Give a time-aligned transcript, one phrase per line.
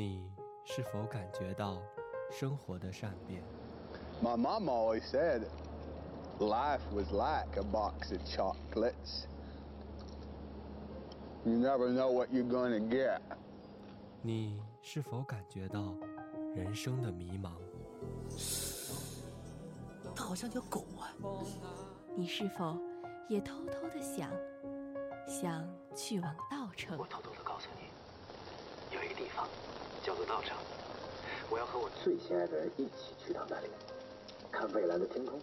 [0.00, 0.22] 你
[0.64, 1.76] 是否感觉到
[2.30, 3.42] 生活的善变
[4.22, 5.42] ？My mom always said
[6.38, 9.26] life was like a box of chocolates.
[11.44, 13.20] You never know what you're going to get.
[14.22, 15.94] 你是否感觉到
[16.54, 17.50] 人生的迷茫？
[20.16, 21.12] 它好像条狗啊！
[22.16, 22.78] 你是否
[23.28, 24.30] 也偷偷的想，
[25.28, 26.96] 想去往稻城？
[26.96, 29.46] 我偷偷的告诉你，有一个地方
[30.02, 30.56] 叫做道场，
[31.50, 33.68] 我要和我最心爱的人一起去到那里，
[34.50, 35.40] 看蔚蓝的天空，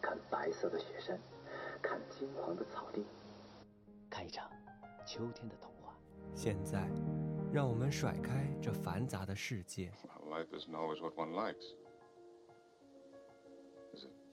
[0.00, 1.18] 看白色的雪山，
[1.82, 3.04] 看金黄的草地，
[4.08, 4.50] 看一场
[5.06, 5.94] 秋天的童话。
[6.34, 6.88] 现在，
[7.52, 11.76] 让我们甩开这繁杂的世界，Well, life isn't always what one likes.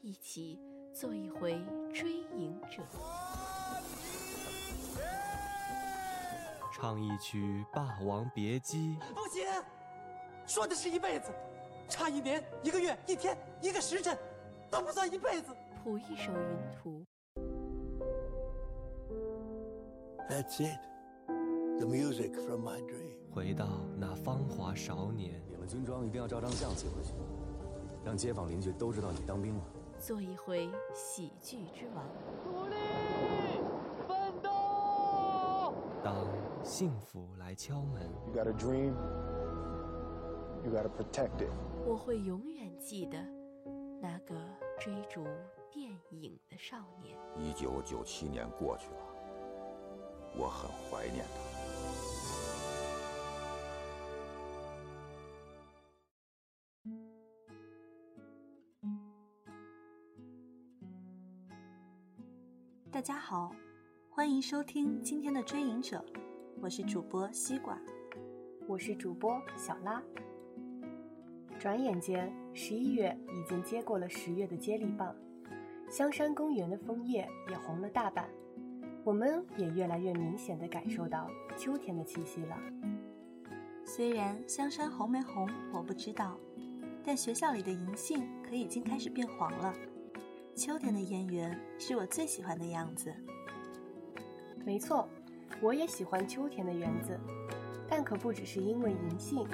[0.02, 0.58] 一起
[0.94, 1.62] 做一回
[1.94, 2.82] 追影者，
[6.72, 9.46] 唱一曲《霸王别姬》，不行，
[10.50, 11.32] 说的是一辈子，
[11.88, 14.18] 差一年、一个月、一天、一个时辰，
[14.72, 15.56] 都不算一辈子。
[15.84, 17.06] 谱一首云图
[20.28, 20.80] ，That's it.
[21.78, 23.14] The music from my dream.
[23.32, 27.14] 回到那芳华少年，领了军装一定要照张相寄回去，
[28.04, 29.64] 让街坊邻居都知道你当兵了。
[30.00, 32.04] 做一回喜剧之王。
[32.44, 32.76] 努力
[34.08, 36.26] 奋斗当
[36.64, 38.96] 幸福来敲门，You got a dream,
[40.64, 41.50] you gotta protect it.
[41.86, 43.18] 我会永远记得
[44.02, 44.36] 那个
[44.80, 45.24] 追逐
[45.72, 47.18] 电影的少年。
[47.38, 48.98] 一九九七年过去了，
[50.38, 51.50] 我很怀念他。
[62.92, 63.52] 大家好，
[64.10, 66.04] 欢迎收听今天的《追影者》，
[66.62, 67.80] 我是主播西瓜。
[68.68, 70.04] 我是主播小拉。
[71.60, 75.14] 转眼间，十一月已经接过了十月的接力棒，
[75.90, 78.30] 香山公园的枫叶也红了大半，
[79.04, 82.58] 我们也越来越明显的感受到秋天的气息了。
[83.84, 86.40] 虽然香山红没红我不知道，
[87.04, 89.74] 但学校里的银杏可已经开始变黄了。
[90.56, 93.14] 秋天的燕园是我最喜欢的样子。
[94.64, 95.10] 没错，
[95.62, 97.20] 我也喜欢秋天的园子，
[97.86, 99.46] 但可不只是因为银杏，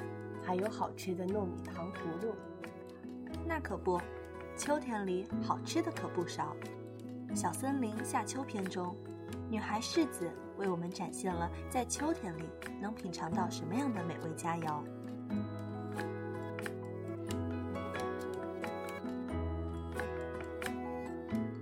[0.46, 2.32] 还有好吃的糯米糖葫芦。
[3.44, 4.00] 那可不，
[4.56, 6.56] 秋天里好吃的可不少。
[7.34, 8.96] 小森林夏秋篇中，
[9.50, 12.44] 女孩柿子为我们展现了在秋天里
[12.80, 14.80] 能品尝到什么样的美味佳肴。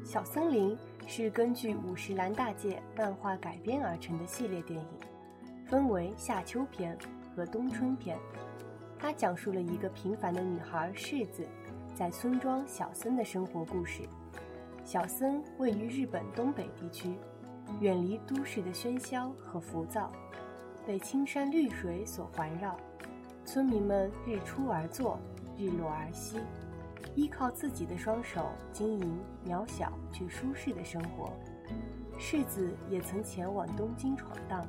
[0.04, 4.86] 小森林是根据五十岚大介漫画改编而成的系列电影，
[5.66, 6.96] 分为夏秋篇
[7.34, 8.16] 和冬春篇。
[9.04, 11.46] 它讲述了一个平凡的女孩柿子
[11.94, 14.00] 在村庄小森的生活故事。
[14.82, 17.14] 小森位于日本东北地区，
[17.80, 20.10] 远离都市的喧嚣和浮躁，
[20.86, 22.78] 被青山绿水所环绕。
[23.44, 25.20] 村民们日出而作，
[25.58, 26.38] 日落而息。
[27.14, 31.30] 依靠自己的双手经营渺小却舒适的生活。
[32.18, 34.66] 柿子也曾前往东京闯荡，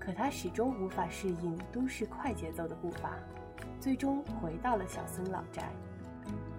[0.00, 3.16] 可他始终无法适应都市快节奏的步伐，
[3.82, 5.68] 最终回到了小森老宅。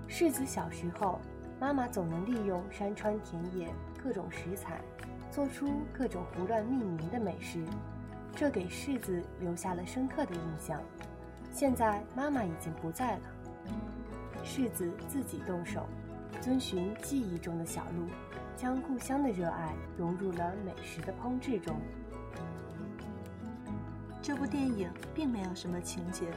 [0.10, 1.22] 柿子小时候，
[1.58, 3.74] 妈妈总能利用山川田野
[4.04, 4.82] 各种食材，
[5.32, 7.64] 做出各种胡乱命名的美食，
[8.36, 10.82] 这给柿子留下了深刻的印象。
[11.54, 13.22] 现在妈妈已经不在了。
[14.44, 15.86] 柿子自己动手，
[16.42, 18.06] 遵循记忆中的小路，
[18.58, 21.74] 将故乡的热爱融入了美食的烹制中。
[24.22, 26.28] 这部电影并没有什么情节，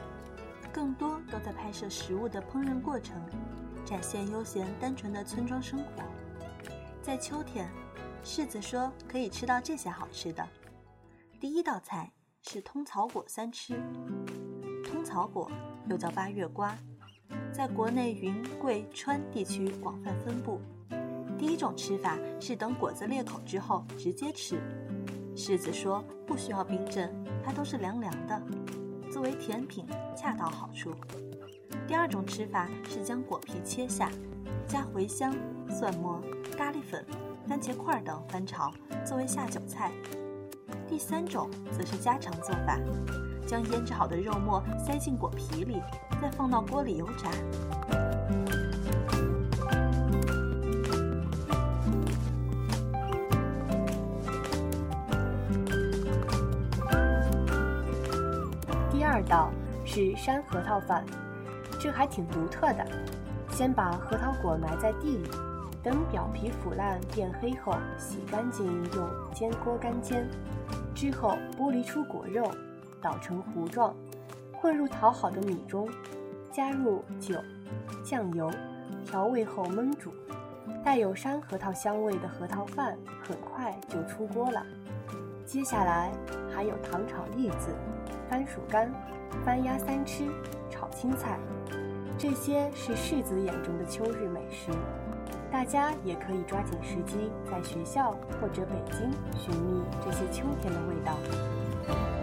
[0.77, 3.19] 更多都在拍摄食物的烹饪过程，
[3.83, 6.03] 展现悠闲单纯的村庄生活。
[7.01, 7.67] 在秋天，
[8.23, 10.47] 柿子说可以吃到这些好吃的。
[11.39, 12.13] 第一道菜
[12.43, 13.73] 是通草果三吃。
[14.85, 15.51] 通草果
[15.89, 16.77] 又叫八月瓜。
[17.51, 20.61] 在国内云贵川地区广泛分布。
[21.39, 24.61] 第一种吃法是等果子裂口之后直接吃。
[25.35, 27.11] 柿子说不需要冰镇，
[27.43, 28.39] 它都是凉凉的，
[29.11, 30.93] 作为甜品恰到好处。
[31.87, 34.09] 第二种吃法是将果皮切下，
[34.67, 35.33] 加茴香、
[35.69, 36.21] 蒜末、
[36.57, 37.05] 咖喱粉、
[37.47, 38.71] 番茄块等翻炒，
[39.05, 39.91] 作为下酒菜。
[40.87, 42.79] 第三种则是家常做法。
[43.47, 45.81] 将腌制好的肉末塞进果皮里，
[46.21, 47.31] 再放到锅里油炸。
[59.17, 59.49] 二道
[59.83, 61.03] 是山核桃饭，
[61.81, 62.85] 这还挺独特的。
[63.49, 65.27] 先把核桃果埋在地里，
[65.81, 70.29] 等表皮腐烂变黑后，洗干净用煎锅干煎，
[70.93, 72.51] 之后剥离出果肉，
[73.01, 73.95] 捣成糊状，
[74.53, 75.89] 混入淘好的米中，
[76.51, 77.41] 加入酒、
[78.03, 78.51] 酱油，
[79.03, 80.13] 调味后焖煮。
[80.85, 82.95] 带有山核桃香味的核桃饭
[83.27, 84.63] 很快就出锅了。
[85.43, 86.11] 接下来
[86.53, 87.69] 还有糖炒栗子、
[88.29, 88.91] 番薯干、
[89.45, 90.25] 番鸭三吃、
[90.69, 91.39] 炒青菜，
[92.17, 94.71] 这些是世子眼中的秋日美食。
[95.49, 102.16] 大家也可以抓紧时机，在学校或者北京寻觅这些秋天的味道。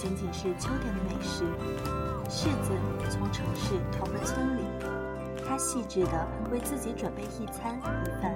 [0.00, 1.44] 仅仅是秋天的美食。
[2.26, 2.72] 柿子
[3.10, 4.62] 从城市逃回村里，
[5.46, 8.34] 他细致地为自己准备一餐一饭，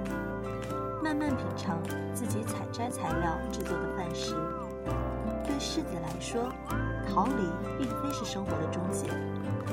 [1.03, 1.81] 慢慢品尝
[2.13, 4.35] 自己采摘材料制作的饭食。
[5.43, 6.53] 对柿子来说，
[7.09, 9.09] 逃离并非是生活的终结，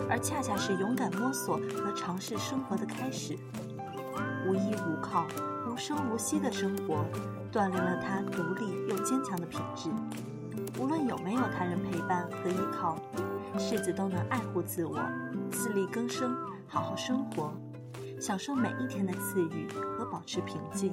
[0.08, 3.36] 而恰恰是勇敢摸索和尝试生活的开始。
[4.46, 5.26] 无依无靠。
[5.70, 7.04] 无声无息的生活，
[7.50, 9.88] 锻炼了他独立又坚强的品质。
[10.78, 12.98] 无论有没有他人陪伴和依靠，
[13.58, 14.98] 柿子都能爱护自我，
[15.50, 16.34] 自力更生，
[16.66, 17.52] 好好生活，
[18.18, 20.90] 享受每一天的赐予和保持平静。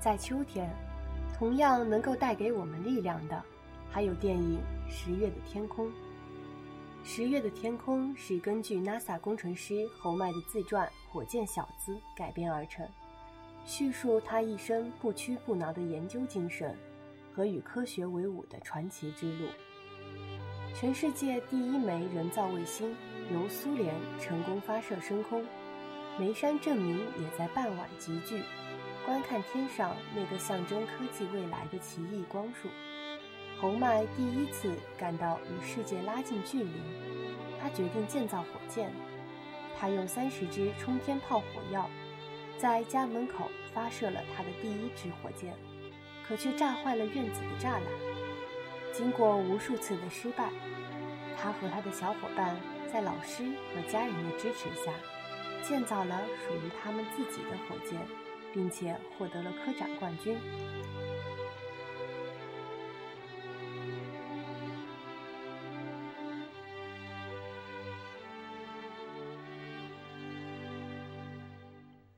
[0.00, 0.70] 在秋天，
[1.36, 3.42] 同样能够带给我们力量的，
[3.90, 4.60] 还有电影
[4.90, 5.86] 《十月的天空》。
[7.02, 12.88] 《十月的天空》是根据 NASA 工程师侯麦的自传《火箭小子》改编而成，
[13.64, 16.76] 叙述他一生不屈不挠的研究精神
[17.34, 19.48] 和与科学为伍的传奇之路。
[20.76, 22.94] 全世界第一枚人造卫星
[23.32, 25.44] 由苏联成功发射升空，
[26.20, 28.44] 梅山证明也在傍晚集聚。
[29.08, 32.68] 观看天上那个象征科技未来的奇异光束，
[33.58, 36.70] 红麦第一次感到与世界拉近距离。
[37.58, 38.92] 他决定建造火箭。
[39.80, 41.88] 他用三十支冲天炮火药，
[42.58, 45.54] 在家门口发射了他的第一支火箭，
[46.22, 47.82] 可却炸坏了院子的栅栏。
[48.92, 50.50] 经过无数次的失败，
[51.34, 52.54] 他和他的小伙伴
[52.92, 53.42] 在老师
[53.74, 54.92] 和家人的支持下，
[55.66, 57.98] 建造了属于他们自己的火箭。
[58.52, 60.38] 并且获得了科展冠军。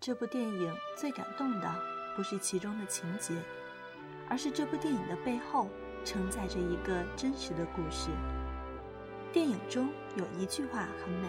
[0.00, 1.72] 这部电影最感动的
[2.16, 3.34] 不是其中的情节，
[4.28, 5.68] 而是这部电影的背后
[6.04, 8.08] 承载着一个真实的故事。
[9.30, 11.28] 电影中有一句话很美：“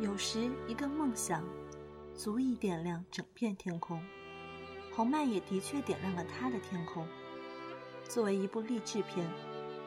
[0.00, 1.42] 有时一个梦想。”
[2.16, 4.02] 足以点亮整片天空，
[4.94, 7.06] 红麦也的确点亮了他的天空。
[8.08, 9.28] 作为一部励志片，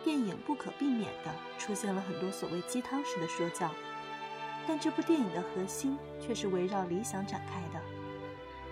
[0.04, 3.72] 电影不可避免地出现了很多所谓鸡汤式的说教，
[4.68, 7.84] 但这部电影的核心却是围绕理想展开的。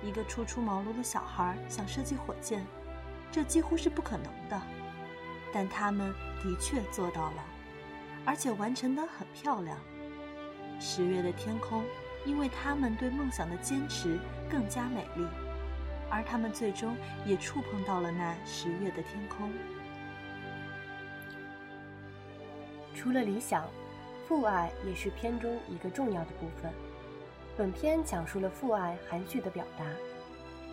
[0.08, 2.64] 一个初出茅庐的小孩想设计火箭，
[3.32, 4.62] 这几乎是不可能的，
[5.52, 7.44] 但他们的确做到了，
[8.24, 9.80] 而且完成得很漂亮。
[10.80, 11.84] 十月的天空。
[12.28, 14.20] 因为他们对梦想的坚持
[14.50, 15.26] 更加美丽，
[16.10, 16.94] 而他们最终
[17.26, 19.50] 也触碰到了那十月的天空。
[22.94, 23.66] 除了理想，
[24.28, 26.70] 父爱也是片中一个重要的部分。
[27.56, 29.86] 本片讲述了父爱含蓄的表达，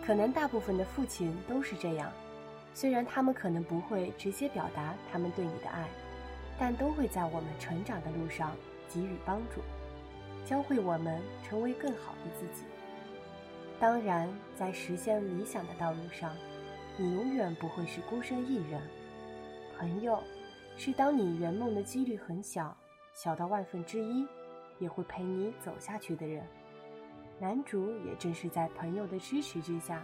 [0.05, 2.11] 可能大部分的父亲都是这样，
[2.73, 5.87] 虽然他们可能不会直接表达他们对你的爱，
[6.59, 8.51] 但都会在我们成长的路上
[8.93, 9.61] 给予帮助。
[10.45, 12.65] 教会我们成为更好的自己。
[13.79, 16.33] 当然，在实现理想的道路上，
[16.97, 18.81] 你永远不会是孤身一人，
[19.77, 20.21] 朋友，
[20.77, 22.77] 是当你圆梦的几率很小，
[23.13, 24.25] 小到万分之一，
[24.79, 26.45] 也会陪你走下去的人。
[27.39, 30.01] 男主也正是在朋友的支持之下，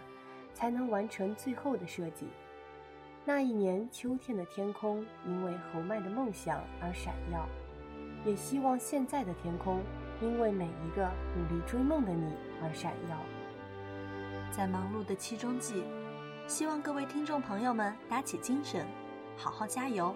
[0.53, 2.27] 才能完成最后的设计。
[3.23, 7.47] 那一年秋天的天空，因为侯麦的梦想而闪耀，
[8.25, 9.79] 也希望现在的天空，
[10.21, 13.17] 因为每一个努力追梦的你而闪耀。
[14.51, 15.83] 在忙碌的期中季，
[16.47, 18.85] 希望各位听众朋友们打起精神，
[19.35, 20.15] 好好加油。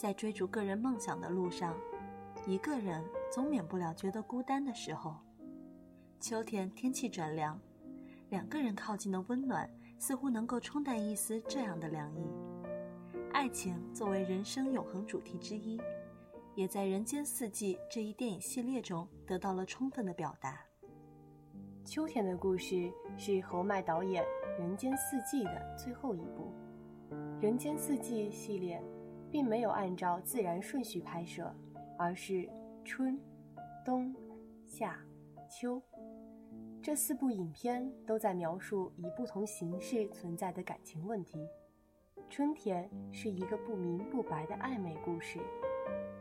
[0.00, 1.76] 在追逐个人梦想的路上，
[2.46, 5.14] 一个人总免不了觉得孤单的时候。
[6.18, 7.60] 秋天天气转凉，
[8.30, 12.26] 两个人靠近的温暖似乎能够冲淡一丝这样的凉意。
[13.30, 15.78] 爱情作为人生永恒主题之一，
[16.54, 20.58] 也在《人间四季》这一电影系列中得到了充分的表达。
[21.84, 24.24] 秋天的故事是侯麦导演
[24.58, 26.54] 《人间四季》的最后一部，
[27.42, 28.82] 《人间四季》系列。
[29.30, 31.54] 并没有按照自然顺序拍摄，
[31.96, 32.48] 而是
[32.84, 33.18] 春、
[33.84, 34.14] 冬、
[34.66, 34.98] 夏、
[35.48, 35.80] 秋
[36.82, 41.46] 这四部影片都在描述以不同形式存在的感情问题。
[42.28, 45.38] 春天是一个不明不白的暧昧故事，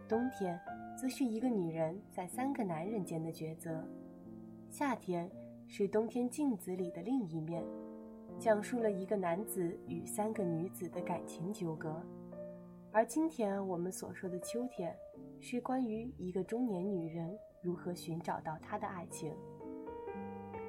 [0.07, 0.59] 冬天
[0.97, 3.87] 则是一个女人在三个男人间的抉择，
[4.69, 5.31] 夏天
[5.67, 7.63] 是冬天镜子里的另一面，
[8.37, 12.03] 讲述了一个男子与三个女子的感情纠葛。
[12.91, 14.97] 而今天我们所说的秋天，
[15.39, 19.31] 是关于一个中年女人如何寻找到她的爱情。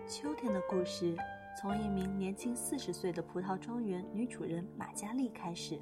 [0.06, 1.16] 秋天的故事
[1.58, 5.80] 从一名年近四十岁的葡萄庄园女主人马嘉丽开始。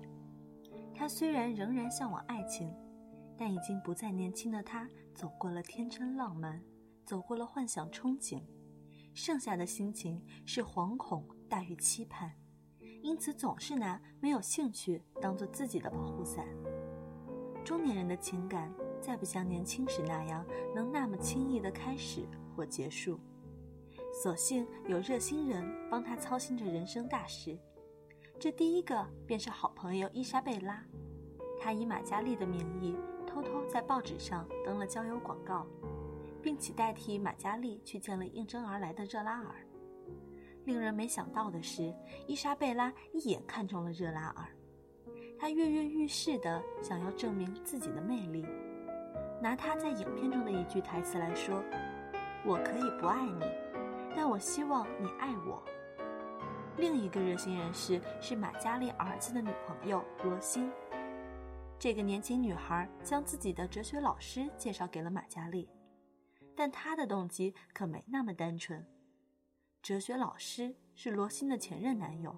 [0.95, 2.73] 她虽然仍然向往爱情，
[3.37, 6.62] 但已经不再年轻的她，走过了天真浪漫，
[7.04, 8.40] 走过了幻想憧憬，
[9.12, 12.33] 剩下的心情是惶恐大于期盼。
[13.02, 16.46] 因此，总是拿没有兴趣当做自己的保护伞。
[17.64, 23.20] 中年人的情感再不像年轻时那样能那么轻易的开始或结束，
[24.12, 27.58] 所幸有热心人帮他操心着人生大事。
[28.38, 30.82] 这第一个便是好朋友伊莎贝拉，
[31.60, 35.66] 她以马嘉丽的名义偷偷在报纸上登了交友广告，
[36.40, 39.54] 并且代替马嘉丽去见了应征而来的热拉尔。
[40.68, 41.94] 令人没想到的是，
[42.26, 44.44] 伊莎贝拉一眼看中了热拉尔，
[45.38, 48.44] 她跃跃欲试地想要证明自己的魅力。
[49.40, 51.64] 拿她在影片中的一句台词来说
[52.44, 53.46] ：“我可以不爱你，
[54.14, 55.64] 但我希望你爱我。”
[56.76, 60.70] 另一个热心人士是马嘉丽儿子的女朋友罗欣。
[61.78, 65.66] 这个年轻女孩将自己的哲学老师介绍给了马嘉丽，
[66.54, 68.87] 但她的动机可没那么单纯。
[69.80, 72.35] 哲学老师是罗欣的前任男友，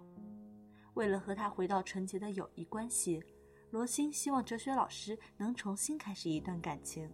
[0.94, 3.22] 为了和他回到纯洁的友谊关系，
[3.70, 7.10] 罗欣希望哲学老师能重新开始一段感情，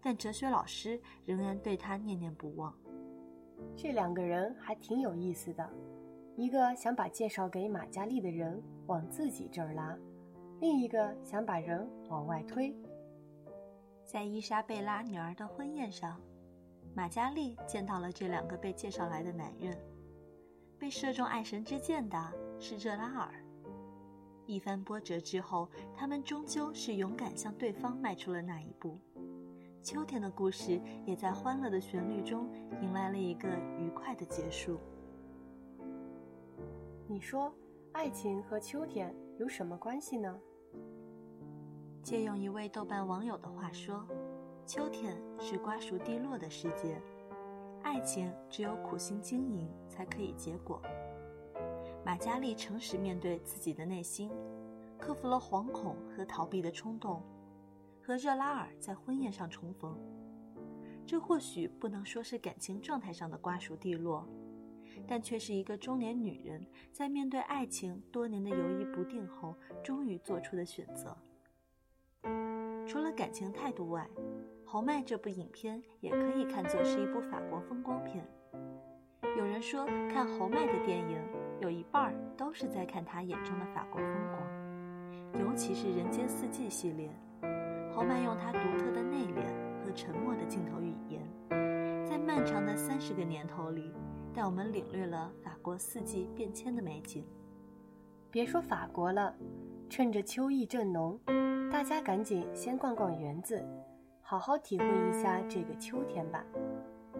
[0.00, 2.74] 但哲学老师仍然对他念念不忘。
[3.76, 5.68] 这两个人还挺有意思的，
[6.36, 9.98] 一个想把介绍给马嘉丽的人往自己这儿拉，
[10.60, 12.74] 另一个想把人往外推。
[14.06, 16.18] 在伊莎贝拉女儿的婚宴上。
[16.94, 19.76] 马嘉丽见到了这两个被介绍来的男人，
[20.78, 23.32] 被射中爱神之箭的是热拉尔。
[24.44, 28.98] 一番波折之后，他们终究是勇敢向对方迈出了那一步。
[29.82, 32.46] 秋天的故事也在欢乐的旋律中
[32.82, 34.78] 迎来了一个愉快的结束。
[37.08, 37.50] 你说，
[37.92, 40.38] 爱情和秋天有什么关系呢？
[42.02, 44.06] 借用一位豆瓣网友的话说。
[44.64, 47.00] 秋天是瓜熟蒂落的时节，
[47.82, 50.80] 爱情只有苦心经营才可以结果。
[52.04, 54.30] 马嘉丽诚实面对自己的内心，
[54.98, 57.22] 克服了惶恐和逃避的冲动，
[58.02, 59.98] 和热拉尔在婚宴上重逢。
[61.04, 64.26] 这或许不能说是感情状态上的瓜熟蒂落，
[65.08, 71.16] 但却是一个中年女人在面对爱情多年的犹豫不定后，终于做出的选择。
[72.92, 74.06] 除了感情态度外，
[74.66, 78.22] 侯麦这部影片也可以看作是一部法国风光片。
[79.38, 81.18] 有人说，看侯麦的电影，
[81.62, 87.08] 有一半儿都是在看他眼中的法国风光，尤其是《人间四季》系列。
[87.94, 89.42] 侯麦用他独特的内敛
[89.82, 91.26] 和沉默的镜头语言，
[92.06, 93.90] 在漫长的三十个年头里，
[94.34, 97.24] 带我们领略了法国四季变迁的美景。
[98.30, 99.34] 别说法国了，
[99.92, 101.20] 趁着秋意正浓，
[101.70, 103.62] 大家赶紧先逛逛园子，
[104.22, 106.42] 好好体会一下这个秋天吧。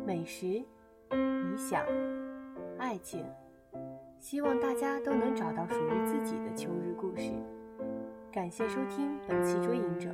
[0.07, 0.47] 美食、
[1.11, 1.85] 理想、
[2.79, 3.27] 爱情，
[4.19, 7.33] 希望大家都能找到属于自己的秋日故事。
[8.33, 10.09] 感谢收听本期《追影者》。